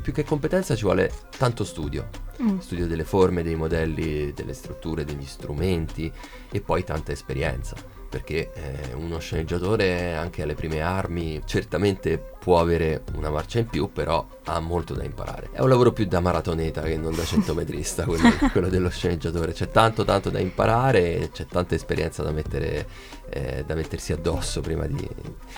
più 0.02 0.14
che 0.14 0.24
competenza 0.24 0.76
ci 0.76 0.84
vuole 0.84 1.12
tanto 1.38 1.66
studio. 1.66 2.08
Mm. 2.42 2.60
Studio 2.60 2.88
delle 2.88 3.04
forme, 3.04 3.44
dei 3.44 3.56
modelli, 3.56 4.32
delle 4.32 4.54
strutture, 4.54 5.04
degli 5.04 5.26
strumenti 5.26 6.10
e 6.50 6.62
poi 6.62 6.86
tanta 6.86 7.12
esperienza 7.12 7.76
perché 8.10 8.52
eh, 8.54 8.94
uno 8.96 9.20
sceneggiatore 9.20 10.16
anche 10.16 10.42
alle 10.42 10.56
prime 10.56 10.82
armi 10.82 11.42
certamente 11.46 12.18
può 12.18 12.60
avere 12.60 13.04
una 13.16 13.30
marcia 13.30 13.60
in 13.60 13.68
più, 13.68 13.92
però 13.92 14.26
ha 14.46 14.60
molto 14.60 14.94
da 14.94 15.04
imparare. 15.04 15.50
È 15.52 15.62
un 15.62 15.70
lavoro 15.70 15.92
più 15.92 16.06
da 16.06 16.20
maratoneta 16.20 16.82
che 16.82 16.98
non 16.98 17.16
da 17.16 17.24
centometrista, 17.24 18.06
quello, 18.06 18.30
quello 18.52 18.70
dello 18.70 18.90
sceneggiatore. 18.90 19.54
C'è 19.54 19.70
tanto 19.70 20.04
tanto 20.04 20.30
da 20.30 20.40
imparare, 20.40 21.30
c'è 21.32 21.46
tanta 21.46 21.76
esperienza 21.76 22.24
da 22.24 22.32
mettere 22.32 22.88
eh, 23.30 23.64
da 23.66 23.76
mettersi 23.76 24.12
addosso 24.12 24.62
prima 24.62 24.86
di 24.88 25.08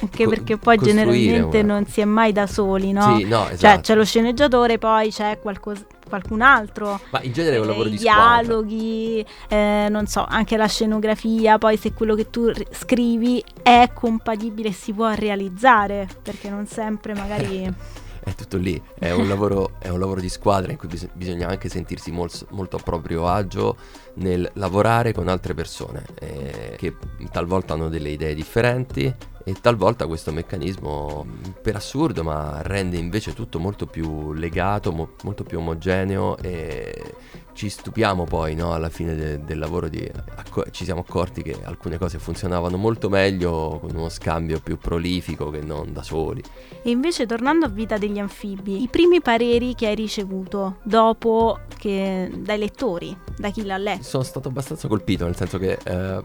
anche 0.01 0.23
co- 0.23 0.29
perché 0.29 0.57
poi 0.57 0.77
generalmente 0.77 1.59
una... 1.59 1.73
non 1.73 1.85
si 1.85 2.01
è 2.01 2.05
mai 2.05 2.31
da 2.31 2.47
soli 2.47 2.91
no? 2.91 3.17
Sì, 3.17 3.23
no, 3.23 3.45
esatto. 3.45 3.57
cioè 3.57 3.79
c'è 3.79 3.95
lo 3.95 4.03
sceneggiatore 4.03 4.77
poi 4.77 5.09
c'è 5.09 5.39
qualcosa 5.39 5.85
qualcun 6.11 6.41
altro. 6.41 6.99
Ma 7.09 7.21
in 7.23 7.31
genere 7.31 7.55
è 7.55 7.59
un 7.59 7.67
lavoro 7.67 7.87
eh, 7.87 7.91
di 7.91 7.97
dialoghi, 7.97 9.25
eh, 9.47 9.87
non 9.89 10.05
so, 10.07 10.25
anche 10.27 10.57
la 10.57 10.67
scenografia, 10.67 11.57
poi 11.57 11.77
se 11.77 11.93
quello 11.93 12.15
che 12.15 12.29
tu 12.29 12.49
r- 12.49 12.67
scrivi 12.71 13.43
è 13.63 13.89
compatibile 13.93 14.69
e 14.69 14.73
si 14.73 14.91
può 14.91 15.09
realizzare, 15.13 16.07
perché 16.21 16.49
non 16.49 16.67
sempre 16.67 17.13
magari... 17.13 17.73
è 18.23 18.35
tutto 18.35 18.57
lì, 18.57 18.79
è 18.99 19.11
un, 19.11 19.27
lavoro, 19.27 19.77
è 19.79 19.87
un 19.87 19.99
lavoro, 19.99 20.19
di 20.19 20.29
squadra 20.29 20.71
in 20.71 20.77
cui 20.77 20.89
bis- 20.89 21.09
bisogna 21.13 21.47
anche 21.47 21.69
sentirsi 21.69 22.11
mol- 22.11 22.29
molto 22.49 22.75
a 22.75 22.81
proprio 22.83 23.27
agio 23.27 23.77
nel 24.15 24.47
lavorare 24.55 25.13
con 25.13 25.29
altre 25.29 25.53
persone 25.53 26.03
eh, 26.19 26.75
che 26.77 26.95
talvolta 27.31 27.73
hanno 27.73 27.87
delle 27.87 28.09
idee 28.09 28.35
differenti 28.35 29.11
e 29.43 29.53
talvolta 29.59 30.07
questo 30.07 30.31
meccanismo 30.31 31.25
per 31.61 31.75
assurdo 31.75 32.23
ma 32.23 32.61
rende 32.61 32.97
invece 32.97 33.33
tutto 33.33 33.59
molto 33.59 33.85
più 33.85 34.33
legato, 34.33 34.91
mo- 34.91 35.09
molto 35.23 35.43
più 35.43 35.59
omogeneo 35.59 36.37
e 36.37 37.13
ci 37.53 37.69
stupiamo 37.69 38.23
poi 38.23 38.55
no, 38.55 38.73
alla 38.73 38.89
fine 38.89 39.15
de- 39.15 39.43
del 39.43 39.59
lavoro 39.59 39.87
di 39.89 40.09
acco- 40.35 40.65
ci 40.71 40.83
siamo 40.85 41.01
accorti 41.01 41.41
che 41.41 41.57
alcune 41.63 41.97
cose 41.97 42.17
funzionavano 42.17 42.77
molto 42.77 43.09
meglio 43.09 43.79
con 43.81 43.95
uno 43.95 44.09
scambio 44.09 44.59
più 44.61 44.77
prolifico 44.77 45.49
che 45.49 45.61
non 45.61 45.91
da 45.93 46.01
soli. 46.01 46.41
E 46.81 46.89
invece 46.89 47.25
tornando 47.25 47.65
a 47.65 47.69
Vita 47.69 47.97
degli 47.97 48.19
anfibi, 48.19 48.81
i 48.81 48.87
primi 48.87 49.21
pareri 49.21 49.75
che 49.75 49.87
hai 49.87 49.95
ricevuto 49.95 50.77
dopo 50.83 51.59
che 51.77 52.29
dai 52.35 52.57
lettori, 52.57 53.15
da 53.37 53.49
chi 53.49 53.63
l'ha 53.65 53.77
letto? 53.77 54.03
Sono 54.03 54.23
stato 54.23 54.47
abbastanza 54.47 54.87
colpito, 54.87 55.25
nel 55.25 55.35
senso 55.35 55.57
che 55.57 55.77
eh, 55.83 56.21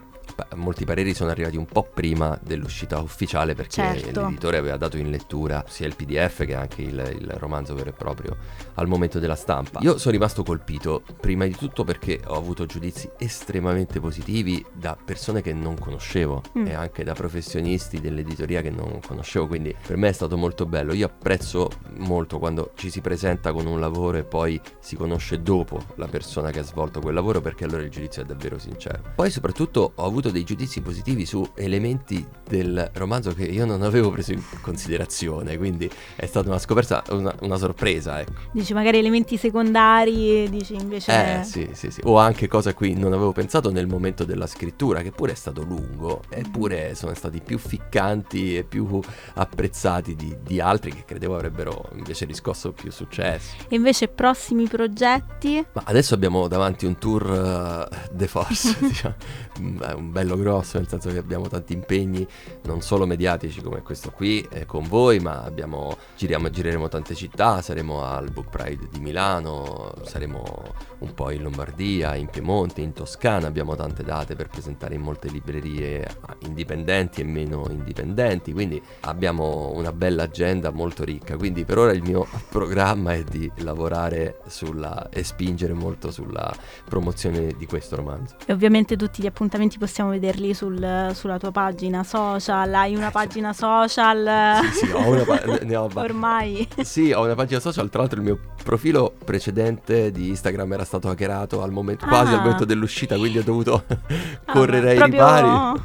molti 0.56 0.84
pareri 0.84 1.14
sono 1.14 1.30
arrivati 1.30 1.56
un 1.56 1.66
po' 1.66 1.82
prima 1.82 2.38
dell'uscita 2.42 2.98
ufficiale 2.98 3.54
perché 3.54 3.72
certo. 3.72 4.22
l'editore 4.22 4.58
aveva 4.58 4.76
dato 4.76 4.96
in 4.96 5.10
lettura 5.10 5.64
sia 5.68 5.86
il 5.86 5.94
PDF 5.94 6.44
che 6.44 6.54
anche 6.54 6.82
il, 6.82 7.16
il, 7.20 7.30
romanzo 7.38 7.74
vero 7.74 7.90
e 7.90 7.92
proprio 7.92 8.36
al 8.74 8.86
momento 8.86 9.18
della 9.18 9.34
stampa. 9.34 9.80
Io 9.82 9.98
sono 9.98 10.12
rimasto 10.12 10.42
colpito 10.42 11.02
prima 11.20 11.44
di 11.46 11.54
tutto 11.56 11.84
perché 11.84 12.20
ho 12.26 12.36
avuto 12.36 12.66
giudizi 12.66 13.08
estremamente 13.18 14.00
positivi 14.00 14.64
da 14.72 14.96
persone 15.02 15.42
che 15.42 15.52
non 15.52 15.78
conoscevo 15.78 16.42
mm. 16.58 16.66
e 16.66 16.74
anche 16.74 17.04
da 17.04 17.14
professionisti 17.14 18.00
dell'editoria 18.00 18.60
che 18.60 18.70
non 18.70 19.00
conoscevo, 19.04 19.46
quindi 19.46 19.74
per 19.86 19.96
me 19.96 20.08
è 20.08 20.12
stato 20.12 20.36
molto 20.36 20.66
bello. 20.66 20.92
Io 20.92 21.06
apprezzo 21.06 21.70
molto 21.96 22.38
quando 22.38 22.72
ci 22.74 22.90
si 22.90 23.00
presenta 23.00 23.52
con 23.52 23.66
un 23.66 23.80
lavoro 23.80 24.18
e 24.18 24.24
poi 24.24 24.60
si 24.78 24.96
conosce 24.96 25.42
dopo 25.42 25.80
la 25.96 26.06
persona 26.06 26.50
che 26.50 26.60
ha 26.60 26.64
svolto 26.64 27.00
quel 27.00 27.14
lavoro 27.14 27.40
perché 27.40 27.64
allora 27.64 27.82
il 27.82 27.90
giudizio 27.90 28.22
è 28.22 28.24
davvero 28.24 28.58
sincero. 28.58 29.02
Poi 29.14 29.30
soprattutto 29.30 29.92
ho 29.94 30.04
avuto 30.04 30.25
dei 30.30 30.44
giudizi 30.44 30.80
positivi 30.80 31.26
su 31.26 31.46
elementi 31.54 32.24
del 32.48 32.90
romanzo 32.94 33.34
che 33.34 33.44
io 33.44 33.64
non 33.64 33.82
avevo 33.82 34.10
preso 34.10 34.32
in 34.32 34.42
considerazione, 34.60 35.56
quindi 35.56 35.90
è 36.14 36.26
stata 36.26 36.48
una 36.48 36.58
scoperta, 36.58 37.02
una, 37.10 37.34
una 37.40 37.56
sorpresa. 37.56 38.20
Ecco. 38.20 38.32
Dici 38.52 38.72
magari 38.74 38.98
elementi 38.98 39.36
secondari, 39.36 40.48
dici 40.48 40.74
invece... 40.74 41.40
Eh 41.40 41.44
sì, 41.44 41.68
sì, 41.72 41.90
sì, 41.90 42.00
o 42.04 42.18
anche 42.18 42.46
cose 42.46 42.70
a 42.70 42.74
cui 42.74 42.94
non 42.94 43.12
avevo 43.12 43.32
pensato 43.32 43.70
nel 43.70 43.86
momento 43.86 44.24
della 44.24 44.46
scrittura, 44.46 45.02
che 45.02 45.10
pure 45.10 45.32
è 45.32 45.36
stato 45.36 45.62
lungo, 45.62 46.22
eppure 46.28 46.94
sono 46.94 47.14
stati 47.14 47.40
più 47.40 47.58
ficcanti 47.58 48.56
e 48.56 48.64
più 48.64 49.00
apprezzati 49.34 50.14
di, 50.14 50.36
di 50.42 50.60
altri 50.60 50.92
che 50.92 51.04
credevo 51.04 51.34
avrebbero 51.34 51.90
invece 51.94 52.24
riscosso 52.26 52.72
più 52.72 52.90
successo. 52.90 53.54
E 53.68 53.74
invece 53.74 54.08
prossimi 54.08 54.68
progetti? 54.68 55.64
Ma 55.72 55.82
adesso 55.86 56.14
abbiamo 56.14 56.46
davanti 56.48 56.86
un 56.86 56.96
tour 56.98 57.88
uh, 57.90 58.14
The 58.14 58.26
Force, 58.28 58.76
diciamo, 58.86 59.14
un 59.58 59.94
un 59.96 60.12
bello 60.16 60.38
grosso, 60.38 60.78
nel 60.78 60.88
senso 60.88 61.10
che 61.10 61.18
abbiamo 61.18 61.46
tanti 61.46 61.74
impegni 61.74 62.26
non 62.62 62.80
solo 62.80 63.04
mediatici 63.04 63.60
come 63.60 63.82
questo 63.82 64.10
qui 64.10 64.40
eh, 64.50 64.64
con 64.64 64.88
voi, 64.88 65.18
ma 65.18 65.42
abbiamo, 65.42 65.94
giriamo, 66.16 66.48
gireremo 66.48 66.88
tante 66.88 67.14
città, 67.14 67.60
saremo 67.60 68.02
al 68.02 68.30
Book 68.30 68.48
Pride 68.48 68.88
di 68.90 68.98
Milano, 68.98 69.92
saremo 70.04 70.72
un 71.00 71.12
po' 71.12 71.30
in 71.30 71.42
Lombardia, 71.42 72.14
in 72.14 72.28
Piemonte, 72.28 72.80
in 72.80 72.94
Toscana, 72.94 73.46
abbiamo 73.46 73.76
tante 73.76 74.02
date 74.04 74.34
per 74.36 74.48
presentare 74.48 74.94
in 74.94 75.02
molte 75.02 75.28
librerie 75.28 76.06
indipendenti 76.40 77.20
e 77.20 77.24
meno 77.24 77.66
indipendenti, 77.68 78.54
quindi 78.54 78.80
abbiamo 79.00 79.70
una 79.74 79.92
bella 79.92 80.22
agenda 80.22 80.70
molto 80.70 81.04
ricca, 81.04 81.36
quindi 81.36 81.66
per 81.66 81.76
ora 81.76 81.92
il 81.92 82.02
mio 82.02 82.26
programma 82.48 83.12
è 83.12 83.22
di 83.22 83.52
lavorare 83.56 84.38
sulla, 84.46 85.10
e 85.10 85.22
spingere 85.24 85.74
molto 85.74 86.10
sulla 86.10 86.50
promozione 86.88 87.52
di 87.58 87.66
questo 87.66 87.96
romanzo. 87.96 88.36
E 88.46 88.52
ovviamente 88.54 88.96
tutti 88.96 89.20
gli 89.20 89.26
appuntamenti 89.26 89.76
possiamo 89.76 90.05
vederli 90.08 90.54
sul, 90.54 91.10
sulla 91.14 91.38
tua 91.38 91.50
pagina 91.50 92.02
social, 92.04 92.72
hai 92.74 92.94
una 92.94 93.10
pagina 93.10 93.52
social? 93.52 94.60
Sì, 94.72 94.86
sì, 94.86 94.90
ho 94.92 95.08
una 95.08 95.24
pagina... 95.24 95.82
Ormai. 95.82 96.68
Sì, 96.82 97.12
ho 97.12 97.24
una 97.24 97.34
pagina 97.34 97.60
social, 97.60 97.88
tra 97.88 98.00
l'altro 98.00 98.18
il 98.18 98.24
mio 98.24 98.38
profilo 98.62 99.12
precedente 99.24 100.10
di 100.10 100.28
Instagram 100.28 100.72
era 100.72 100.84
stato 100.84 101.08
hackerato 101.08 101.62
al 101.62 101.70
momento, 101.70 102.04
ah. 102.04 102.08
quasi 102.08 102.34
al 102.34 102.40
momento 102.40 102.64
dell'uscita, 102.64 103.16
quindi 103.16 103.38
ho 103.38 103.44
dovuto 103.44 103.84
ah, 103.86 104.52
correre 104.52 104.90
ai 104.90 104.96
proprio... 104.96 105.18
ripari. 105.18 105.80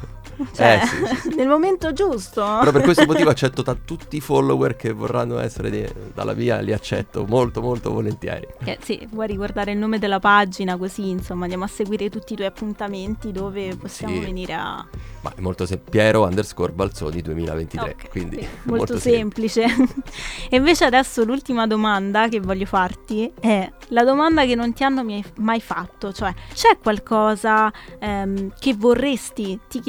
Cioè, 0.52 0.80
eh, 0.82 0.86
sì, 0.86 1.06
sì, 1.06 1.16
sì. 1.30 1.34
nel 1.34 1.48
momento 1.48 1.92
giusto. 1.92 2.42
Però 2.58 2.70
per 2.70 2.82
questo 2.82 3.06
motivo 3.06 3.30
accetto 3.30 3.62
da 3.62 3.74
tutti 3.74 4.16
i 4.16 4.20
follower 4.20 4.76
che 4.76 4.92
vorranno 4.92 5.38
essere 5.38 5.70
di, 5.70 5.86
dalla 6.14 6.34
mia, 6.34 6.60
li 6.60 6.72
accetto 6.72 7.24
molto 7.26 7.60
molto 7.60 7.92
volentieri. 7.92 8.46
Eh, 8.64 8.78
sì, 8.82 9.06
vuoi 9.10 9.26
ricordare 9.26 9.72
il 9.72 9.78
nome 9.78 9.98
della 9.98 10.18
pagina 10.18 10.76
così, 10.76 11.08
insomma, 11.08 11.42
andiamo 11.42 11.64
a 11.64 11.68
seguire 11.68 12.08
tutti 12.10 12.32
i 12.32 12.36
tuoi 12.36 12.48
appuntamenti 12.48 13.32
dove 13.32 13.76
possiamo 13.76 14.20
venire 14.20 14.54
a... 14.54 14.84
Ma 15.20 15.32
è 15.34 15.40
molto 15.40 15.66
semplice, 15.66 15.90
Piero 15.90 16.24
underscore 16.24 16.72
Balzoni 16.72 17.22
2023, 17.22 17.90
okay, 17.90 18.08
quindi 18.08 18.36
molto, 18.36 18.92
molto, 18.92 18.98
semplice. 18.98 19.66
semplice. 19.68 20.02
e 20.50 20.56
invece 20.56 20.84
adesso 20.84 21.24
l'ultima 21.24 21.66
domanda 21.66 22.28
che 22.28 22.40
voglio 22.40 22.66
farti 22.66 23.32
è 23.38 23.70
la 23.88 24.04
domanda 24.04 24.44
che 24.44 24.54
non 24.54 24.72
ti 24.72 24.84
hanno 24.84 25.04
mai 25.36 25.60
fatto, 25.60 26.12
cioè 26.12 26.32
c'è 26.52 26.78
qualcosa 26.82 27.72
ehm, 27.98 28.52
che 28.58 28.74
vorresti 28.74 29.60
ti 29.68 29.80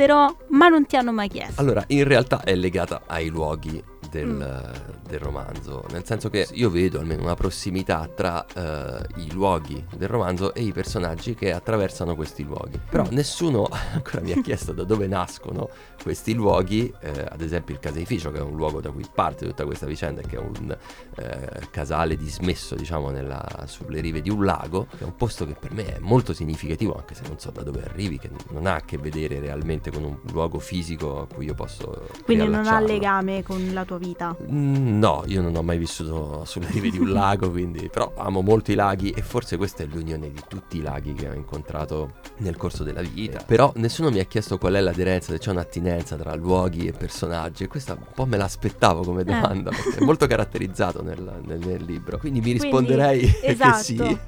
chiedessero 0.00 0.36
ma 0.48 0.68
non 0.68 0.86
ti 0.86 0.96
hanno 0.96 1.12
mai 1.12 1.28
chiesto? 1.28 1.60
Allora, 1.60 1.84
in 1.88 2.04
realtà 2.04 2.42
è 2.42 2.54
legata 2.54 3.02
ai 3.06 3.28
luoghi 3.28 3.82
del, 4.08 4.28
mm. 4.28 5.08
del, 5.08 5.18
romanzo, 5.18 5.84
nel 5.90 6.04
senso 6.04 6.30
che 6.30 6.46
io 6.52 6.70
vedo 6.70 6.98
almeno 6.98 7.22
una 7.22 7.34
prossimità 7.34 8.08
tra 8.12 8.44
uh, 8.54 9.20
i 9.20 9.30
luoghi 9.32 9.84
del 9.96 10.08
romanzo 10.08 10.54
e 10.54 10.62
i 10.62 10.72
personaggi 10.72 11.34
che 11.34 11.52
attraversano 11.52 12.14
questi 12.14 12.42
luoghi. 12.42 12.80
Però 12.88 13.04
mm. 13.04 13.12
nessuno 13.12 13.68
ancora 13.92 14.20
mi 14.22 14.32
ha 14.32 14.40
chiesto 14.40 14.72
da 14.72 14.84
dove 14.84 15.06
nascono 15.06 15.68
questi 16.02 16.34
luoghi, 16.34 16.92
eh, 17.00 17.26
ad 17.28 17.40
esempio 17.40 17.74
il 17.74 17.80
caseificio 17.80 18.30
che 18.30 18.38
è 18.38 18.42
un 18.42 18.56
luogo 18.56 18.80
da 18.80 18.90
cui 18.90 19.04
parte 19.12 19.46
tutta 19.46 19.64
questa 19.64 19.86
vicenda, 19.86 20.22
che 20.22 20.36
è 20.36 20.40
un 20.40 20.76
eh, 21.16 21.68
casale 21.70 22.16
dismesso 22.16 22.74
diciamo 22.74 23.10
nella, 23.10 23.44
sulle 23.66 24.00
rive 24.00 24.22
di 24.22 24.30
un 24.30 24.44
lago, 24.44 24.86
che 24.96 25.04
è 25.04 25.04
un 25.04 25.16
posto 25.16 25.46
che 25.46 25.54
per 25.58 25.72
me 25.72 25.96
è 25.96 25.98
molto 25.98 26.32
significativo 26.32 26.96
anche 26.96 27.14
se 27.14 27.22
non 27.26 27.38
so 27.38 27.50
da 27.50 27.62
dove 27.62 27.82
arrivi, 27.84 28.18
che 28.18 28.30
non 28.50 28.66
ha 28.66 28.76
a 28.76 28.80
che 28.80 28.96
vedere 28.98 29.40
realmente 29.40 29.90
con 29.90 30.04
un 30.04 30.18
luogo 30.32 30.58
fisico 30.58 31.20
a 31.20 31.26
cui 31.26 31.46
io 31.46 31.54
posso... 31.54 32.08
Quindi 32.24 32.46
non 32.48 32.66
ha 32.66 32.80
legame 32.80 33.42
con 33.42 33.72
la 33.72 33.84
tua 33.84 33.89
vita? 33.98 34.36
Mm, 34.50 34.98
no, 34.98 35.22
io 35.26 35.42
non 35.42 35.54
ho 35.56 35.62
mai 35.62 35.78
vissuto 35.78 36.44
sulle 36.44 36.68
rive 36.70 36.90
di 36.90 36.98
un 36.98 37.10
lago, 37.12 37.50
quindi 37.50 37.88
però 37.88 38.12
amo 38.16 38.40
molto 38.40 38.72
i 38.72 38.74
laghi 38.74 39.10
e 39.10 39.22
forse 39.22 39.56
questa 39.56 39.82
è 39.82 39.86
l'unione 39.86 40.30
di 40.30 40.40
tutti 40.48 40.78
i 40.78 40.82
laghi 40.82 41.12
che 41.14 41.28
ho 41.28 41.34
incontrato 41.34 42.12
nel 42.38 42.56
corso 42.56 42.84
della 42.84 43.02
vita. 43.02 43.42
Però 43.44 43.72
nessuno 43.76 44.10
mi 44.10 44.18
ha 44.18 44.24
chiesto 44.24 44.58
qual 44.58 44.74
è 44.74 44.80
l'aderenza, 44.80 45.32
se 45.32 45.38
c'è 45.38 45.50
un'attinenza 45.50 46.16
tra 46.16 46.34
luoghi 46.34 46.86
e 46.86 46.92
personaggi 46.92 47.64
e 47.64 47.68
questa 47.68 47.94
un 47.94 48.06
po' 48.14 48.26
me 48.26 48.36
l'aspettavo 48.36 49.02
come 49.02 49.22
eh. 49.22 49.24
domanda, 49.24 49.70
eh. 49.70 49.74
perché 49.74 49.98
è 49.98 50.04
molto 50.04 50.26
caratterizzato 50.28 51.02
nel, 51.02 51.40
nel, 51.44 51.58
nel, 51.58 51.84
libro. 51.84 52.18
Quindi 52.18 52.40
mi 52.40 52.52
risponderei 52.52 53.20
Quindi, 53.30 53.46
esatto. 53.46 53.76
che 53.76 53.82
sì 53.82 54.18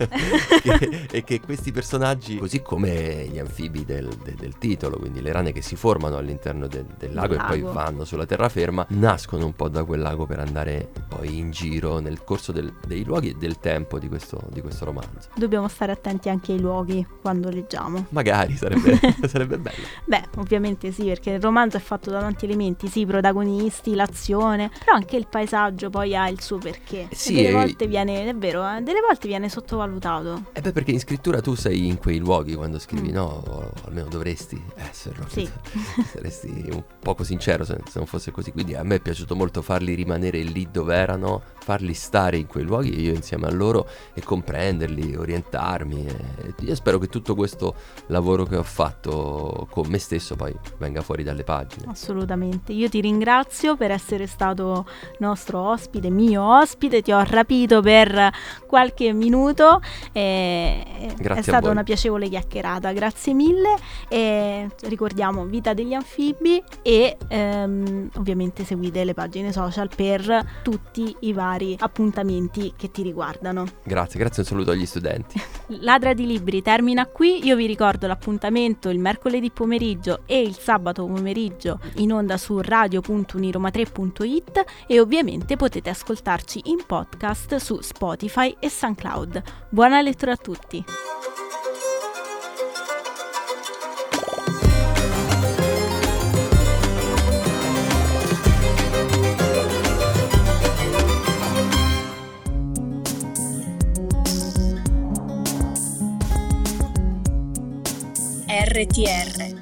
che, 0.62 1.06
e 1.10 1.24
che 1.24 1.40
questi 1.40 1.72
personaggi, 1.72 2.38
così 2.38 2.62
come 2.62 3.26
gli 3.30 3.38
anfibi 3.38 3.84
del, 3.84 4.08
del, 4.22 4.34
del, 4.34 4.58
titolo, 4.58 4.98
quindi 4.98 5.20
le 5.20 5.32
rane 5.32 5.52
che 5.52 5.62
si 5.62 5.76
formano 5.76 6.16
all'interno 6.16 6.66
del, 6.66 6.86
del 6.98 7.12
lago, 7.12 7.34
lago, 7.34 7.54
e 7.54 7.60
poi 7.60 7.72
vanno 7.72 8.04
sulla 8.04 8.26
terraferma, 8.26 8.86
nascono 8.90 9.46
un 9.46 9.51
un 9.52 9.54
po' 9.54 9.68
da 9.68 9.84
quel 9.84 10.00
lago 10.00 10.24
per 10.24 10.40
andare 10.40 10.88
poi 11.08 11.38
in 11.38 11.50
giro 11.50 11.98
nel 11.98 12.24
corso 12.24 12.52
del, 12.52 12.72
dei 12.86 13.04
luoghi 13.04 13.30
e 13.30 13.34
del 13.34 13.58
tempo 13.58 13.98
di 13.98 14.08
questo, 14.08 14.40
di 14.50 14.62
questo, 14.62 14.86
romanzo. 14.86 15.28
Dobbiamo 15.34 15.68
stare 15.68 15.92
attenti 15.92 16.30
anche 16.30 16.52
ai 16.52 16.60
luoghi 16.60 17.06
quando 17.20 17.50
leggiamo. 17.50 18.06
Magari 18.08 18.56
sarebbe, 18.56 18.98
sarebbe 19.28 19.58
bello. 19.58 19.86
Beh, 20.06 20.24
ovviamente 20.36 20.90
sì, 20.90 21.04
perché 21.04 21.32
il 21.32 21.40
romanzo 21.40 21.76
è 21.76 21.80
fatto 21.80 22.10
da 22.10 22.20
tanti 22.20 22.46
elementi, 22.46 22.88
sì, 22.88 23.00
i 23.00 23.06
protagonisti, 23.06 23.94
l'azione, 23.94 24.70
però 24.78 24.96
anche 24.96 25.16
il 25.16 25.26
paesaggio 25.28 25.90
poi 25.90 26.16
ha 26.16 26.28
il 26.28 26.40
suo 26.40 26.56
perché. 26.58 27.08
Sì, 27.12 27.38
e 27.38 27.42
delle 27.42 27.52
volte 27.52 27.86
viene, 27.86 28.26
è 28.26 28.34
vero, 28.34 28.66
eh, 28.66 28.80
delle 28.80 29.00
volte 29.00 29.28
viene 29.28 29.48
sottovalutato. 29.50 30.44
E 30.52 30.58
eh 30.58 30.60
beh, 30.62 30.72
perché 30.72 30.92
in 30.92 31.00
scrittura 31.00 31.40
tu 31.40 31.54
sei 31.54 31.86
in 31.86 31.98
quei 31.98 32.18
luoghi 32.18 32.54
quando 32.54 32.78
scrivi, 32.78 33.10
mm. 33.10 33.14
no? 33.14 33.42
O 33.46 33.70
almeno 33.84 34.08
dovresti 34.08 34.60
esserlo. 34.76 35.26
Sì. 35.28 35.48
Saresti 36.10 36.68
un 36.72 36.82
poco 37.00 37.22
sincero 37.22 37.64
se, 37.64 37.78
se 37.84 37.98
non 37.98 38.06
fosse 38.06 38.30
così. 38.30 38.50
Quindi 38.50 38.74
a 38.74 38.82
me 38.82 38.96
è 38.96 39.00
piaciuto 39.00 39.34
molto 39.34 39.41
farli 39.50 39.94
rimanere 39.94 40.40
lì 40.42 40.68
dove 40.70 40.94
erano, 40.94 41.42
farli 41.62 41.94
stare 41.94 42.36
in 42.36 42.46
quei 42.46 42.64
luoghi 42.64 43.00
io 43.00 43.14
insieme 43.14 43.46
a 43.46 43.50
loro 43.50 43.88
e 44.14 44.22
comprenderli, 44.22 45.16
orientarmi. 45.16 46.06
E 46.06 46.54
io 46.60 46.74
spero 46.74 46.98
che 46.98 47.08
tutto 47.08 47.34
questo 47.34 47.74
lavoro 48.06 48.44
che 48.44 48.56
ho 48.56 48.62
fatto 48.62 49.66
con 49.70 49.86
me 49.88 49.98
stesso 49.98 50.34
poi 50.36 50.54
venga 50.78 51.02
fuori 51.02 51.22
dalle 51.22 51.44
pagine. 51.44 51.86
Assolutamente. 51.88 52.72
Io 52.72 52.88
ti 52.88 53.00
ringrazio 53.00 53.76
per 53.76 53.90
essere 53.90 54.26
stato 54.26 54.86
nostro 55.18 55.60
ospite, 55.60 56.10
mio 56.10 56.42
ospite, 56.42 57.00
ti 57.02 57.12
ho 57.12 57.22
rapito 57.22 57.80
per 57.80 58.30
qualche 58.66 59.12
minuto. 59.12 59.80
E 60.12 61.14
Grazie 61.16 61.40
è 61.40 61.42
stata 61.42 61.70
una 61.70 61.82
piacevole 61.82 62.28
chiacchierata, 62.28 62.92
grazie 62.92 63.34
mille. 63.34 63.76
E 64.08 64.68
ricordiamo 64.82 65.44
Vita 65.44 65.74
degli 65.74 65.94
anfibi 65.94 66.62
e 66.82 67.16
ehm, 67.28 68.10
ovviamente 68.16 68.64
seguite 68.64 69.04
le 69.04 69.14
pagine 69.32 69.50
social 69.50 69.88
per 69.88 70.60
tutti 70.62 71.16
i 71.20 71.32
vari 71.32 71.74
appuntamenti 71.78 72.74
che 72.76 72.90
ti 72.90 73.02
riguardano. 73.02 73.64
Grazie, 73.82 74.18
grazie 74.18 74.42
un 74.42 74.48
saluto 74.48 74.72
agli 74.72 74.84
studenti. 74.84 75.40
Ladra 75.80 76.12
di 76.12 76.26
libri 76.26 76.60
termina 76.60 77.06
qui, 77.06 77.42
io 77.46 77.56
vi 77.56 77.64
ricordo 77.64 78.06
l'appuntamento 78.06 78.90
il 78.90 78.98
mercoledì 78.98 79.50
pomeriggio 79.50 80.24
e 80.26 80.42
il 80.42 80.58
sabato 80.58 81.06
pomeriggio 81.06 81.80
in 81.94 82.12
onda 82.12 82.36
su 82.36 82.60
radio.uniroma3.it 82.60 84.64
e 84.86 85.00
ovviamente 85.00 85.56
potete 85.56 85.88
ascoltarci 85.88 86.64
in 86.64 86.84
podcast 86.86 87.56
su 87.56 87.80
Spotify 87.80 88.54
e 88.58 88.68
SoundCloud. 88.68 89.42
Buona 89.70 90.02
lettura 90.02 90.32
a 90.32 90.36
tutti! 90.36 90.84
RTR 108.72 109.60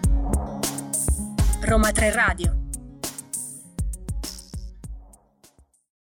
Roma 1.62 1.90
3 1.90 2.12
Radio 2.12 2.59